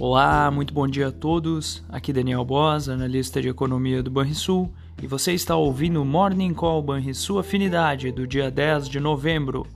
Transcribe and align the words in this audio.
Olá, 0.00 0.48
muito 0.48 0.72
bom 0.72 0.86
dia 0.86 1.08
a 1.08 1.10
todos. 1.10 1.82
Aqui 1.88 2.12
Daniel 2.12 2.44
Boas, 2.44 2.88
analista 2.88 3.42
de 3.42 3.48
economia 3.48 4.00
do 4.00 4.08
Banrisul, 4.08 4.72
e 5.02 5.08
você 5.08 5.32
está 5.32 5.56
ouvindo 5.56 6.00
o 6.00 6.04
Morning 6.04 6.54
Call 6.54 6.80
Banrisul 6.80 7.40
Afinidade 7.40 8.12
do 8.12 8.24
dia 8.24 8.48
10 8.48 8.88
de 8.88 9.00
novembro. 9.00 9.66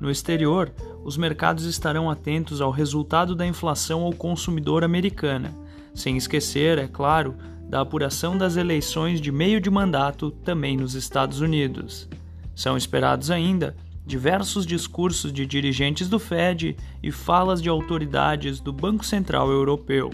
No 0.00 0.10
exterior, 0.10 0.72
os 1.04 1.16
mercados 1.16 1.64
estarão 1.64 2.10
atentos 2.10 2.60
ao 2.60 2.72
resultado 2.72 3.36
da 3.36 3.46
inflação 3.46 4.02
ao 4.02 4.12
consumidor 4.12 4.82
americana, 4.82 5.54
sem 5.94 6.16
esquecer, 6.16 6.76
é 6.76 6.88
claro, 6.88 7.36
da 7.68 7.80
apuração 7.80 8.36
das 8.36 8.56
eleições 8.56 9.20
de 9.20 9.30
meio 9.30 9.60
de 9.60 9.70
mandato 9.70 10.32
também 10.32 10.76
nos 10.76 10.96
Estados 10.96 11.40
Unidos. 11.40 12.08
São 12.52 12.76
esperados 12.76 13.30
ainda 13.30 13.76
diversos 14.08 14.64
discursos 14.64 15.30
de 15.30 15.44
dirigentes 15.44 16.08
do 16.08 16.18
Fed 16.18 16.74
e 17.02 17.12
falas 17.12 17.60
de 17.60 17.68
autoridades 17.68 18.58
do 18.58 18.72
Banco 18.72 19.04
Central 19.04 19.50
Europeu. 19.50 20.10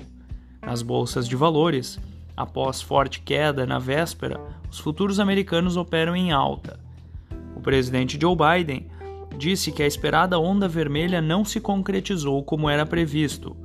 Nas 0.61 0.83
bolsas 0.83 1.29
de 1.29 1.37
valores, 1.37 2.01
após 2.37 2.83
forte 2.83 3.21
queda 3.21 3.65
na 3.65 3.79
véspera, 3.79 4.41
os 4.69 4.81
futuros 4.81 5.21
americanos 5.21 5.77
operam 5.77 6.17
em 6.17 6.33
alta. 6.33 6.81
O 7.55 7.61
presidente 7.61 8.19
Joe 8.21 8.35
Biden 8.35 8.89
disse 9.39 9.71
que 9.71 9.85
a 9.85 9.87
esperada 9.87 10.41
onda 10.41 10.67
vermelha 10.67 11.23
não 11.23 11.45
se 11.45 11.61
concretizou 11.61 12.43
como 12.43 12.69
era 12.69 12.85
previsto. 12.85 13.57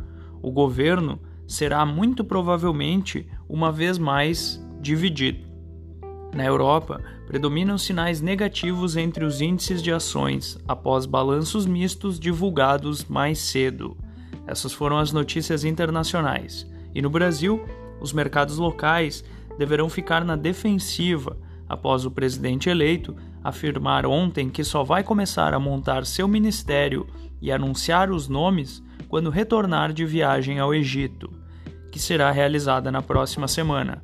O 0.43 0.51
governo 0.51 1.19
será 1.47 1.83
muito 1.87 2.23
provavelmente 2.23 3.27
uma 3.49 3.71
vez 3.71 3.97
mais 3.97 4.63
dividido. 4.79 5.48
Na 6.33 6.45
Europa, 6.45 7.01
predominam 7.27 7.77
sinais 7.77 8.21
negativos 8.21 8.95
entre 8.95 9.25
os 9.25 9.41
índices 9.41 9.81
de 9.81 9.91
ações 9.91 10.57
após 10.67 11.05
balanços 11.05 11.65
mistos 11.65 12.19
divulgados 12.19 13.05
mais 13.05 13.39
cedo. 13.39 13.97
Essas 14.45 14.73
foram 14.73 14.97
as 14.97 15.11
notícias 15.11 15.63
internacionais. 15.63 16.67
E 16.93 17.01
no 17.01 17.09
Brasil, 17.09 17.63
os 17.99 18.13
mercados 18.13 18.57
locais 18.57 19.23
deverão 19.57 19.89
ficar 19.89 20.23
na 20.23 20.35
defensiva 20.35 21.37
após 21.67 22.05
o 22.05 22.11
presidente 22.11 22.69
eleito 22.69 23.15
afirmar 23.43 24.05
ontem 24.05 24.49
que 24.49 24.63
só 24.63 24.83
vai 24.83 25.03
começar 25.03 25.53
a 25.53 25.59
montar 25.59 26.05
seu 26.05 26.27
ministério 26.27 27.07
e 27.41 27.51
anunciar 27.51 28.09
os 28.11 28.27
nomes 28.27 28.83
quando 29.07 29.29
retornar 29.29 29.93
de 29.93 30.05
viagem 30.05 30.59
ao 30.59 30.73
Egito, 30.73 31.31
que 31.91 31.99
será 31.99 32.31
realizada 32.31 32.91
na 32.91 33.01
próxima 33.01 33.47
semana. 33.47 34.03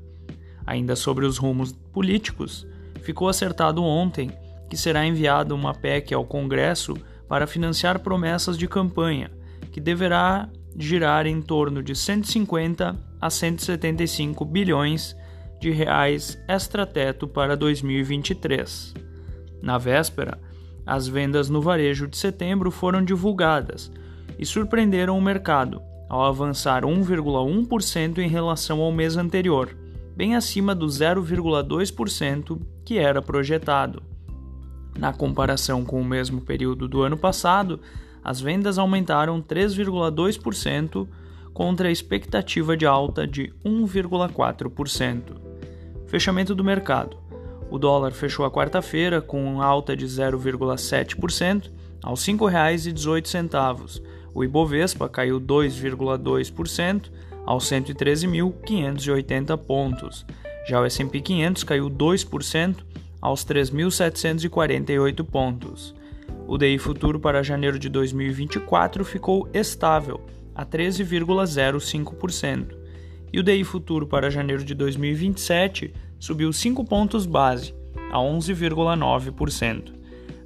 Ainda 0.66 0.96
sobre 0.96 1.26
os 1.26 1.38
rumos 1.38 1.72
políticos, 1.94 2.66
ficou 3.02 3.30
acertado 3.30 3.84
ontem 3.84 4.32
que 4.70 4.76
será 4.76 5.06
enviada 5.06 5.54
uma 5.54 5.74
PEC 5.74 6.14
ao 6.14 6.26
Congresso 6.26 6.96
para 7.28 7.48
financiar 7.48 8.00
promessas 8.00 8.58
de 8.58 8.68
campanha, 8.68 9.32
que 9.72 9.80
deverá 9.80 10.50
girar 10.78 11.28
em 11.28 11.42
torno 11.42 11.82
de 11.82 11.96
150 11.96 12.96
a 13.22 13.30
175 13.30 14.44
bilhões 14.44 15.16
de 15.60 15.70
reais 15.70 16.38
extrateto 16.48 17.28
para 17.28 17.56
2023. 17.56 18.94
Na 19.62 19.78
véspera, 19.78 20.40
as 20.86 21.08
vendas 21.08 21.50
no 21.50 21.62
varejo 21.62 22.08
de 22.08 22.18
setembro 22.18 22.70
foram 22.70 23.04
divulgadas 23.04 23.92
e 24.38 24.46
surpreenderam 24.46 25.18
o 25.18 25.22
mercado 25.22 25.82
ao 26.10 26.24
avançar 26.24 26.84
1,1% 26.84 28.20
em 28.20 28.28
relação 28.28 28.82
ao 28.82 28.92
mês 28.92 29.18
anterior 29.18 29.76
bem 30.16 30.36
acima 30.36 30.74
do 30.74 30.86
0,2% 30.88 32.60
que 32.84 32.98
era 32.98 33.22
projetado. 33.22 34.02
Na 34.98 35.12
comparação 35.12 35.84
com 35.84 36.00
o 36.00 36.06
mesmo 36.06 36.42
período 36.42 36.88
do 36.88 37.02
ano 37.02 37.18
passado, 37.18 37.80
as 38.24 38.40
vendas 38.40 38.78
aumentaram 38.78 39.42
3,2% 39.42 41.08
contra 41.54 41.90
a 41.90 41.92
expectativa 41.92 42.76
de 42.76 42.86
alta 42.86 43.28
de 43.28 43.54
1,4%. 43.64 45.22
Fechamento 46.08 46.56
do 46.56 46.64
mercado. 46.64 47.18
O 47.70 47.78
dólar 47.78 48.12
fechou 48.12 48.46
a 48.46 48.52
quarta-feira 48.52 49.22
com 49.22 49.62
alta 49.62 49.96
de 49.96 50.06
0,7% 50.06 51.72
aos 52.02 52.26
R$ 52.26 52.34
5,18. 52.34 54.02
O 54.36 54.44
Ibovespa 54.44 55.08
caiu 55.08 55.40
2,2% 55.40 57.10
aos 57.46 57.72
113.580 57.72 59.58
pontos. 59.58 60.26
Já 60.68 60.82
o 60.82 60.86
S&P 60.86 61.22
500 61.22 61.64
caiu 61.64 61.90
2% 61.90 62.76
aos 63.22 63.46
3.748 63.46 65.24
pontos. 65.24 65.96
O 66.46 66.58
DI 66.58 66.78
futuro 66.78 67.18
para 67.18 67.42
janeiro 67.42 67.80
de 67.80 67.88
2024 67.88 69.06
ficou 69.06 69.48
estável 69.54 70.20
a 70.54 70.66
13,05% 70.66 72.76
e 73.32 73.40
o 73.40 73.44
DI 73.44 73.64
futuro 73.64 74.06
para 74.06 74.30
janeiro 74.30 74.66
de 74.66 74.76
2027 74.76 75.94
subiu 76.20 76.52
5 76.52 76.84
pontos 76.84 77.26
base 77.26 77.74
a 78.12 78.18
11,9%. 78.18 79.94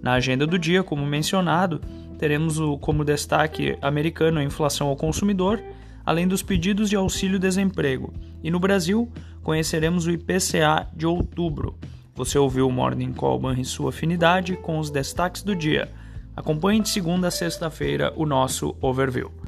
Na 0.01 0.13
agenda 0.13 0.47
do 0.47 0.57
dia, 0.59 0.83
como 0.83 1.05
mencionado, 1.05 1.81
teremos 2.19 2.59
o, 2.59 2.77
como 2.77 3.03
destaque 3.03 3.75
americano 3.81 4.39
a 4.39 4.43
inflação 4.43 4.87
ao 4.87 4.95
consumidor 4.95 5.59
além 6.09 6.27
dos 6.27 6.41
pedidos 6.41 6.89
de 6.89 6.95
auxílio-desemprego. 6.95 8.11
E 8.43 8.49
no 8.49 8.59
Brasil, 8.59 9.11
conheceremos 9.43 10.07
o 10.07 10.11
IPCA 10.11 10.87
de 10.95 11.05
outubro. 11.05 11.77
Você 12.15 12.35
ouviu 12.35 12.67
o 12.67 12.71
Morning 12.71 13.13
Call 13.13 13.39
sua 13.63 13.89
afinidade 13.89 14.55
com 14.55 14.79
os 14.79 14.89
destaques 14.89 15.43
do 15.43 15.55
dia. 15.55 15.87
Acompanhe 16.35 16.81
de 16.81 16.89
segunda 16.89 17.27
a 17.27 17.31
sexta-feira 17.31 18.11
o 18.15 18.25
nosso 18.25 18.75
overview. 18.81 19.38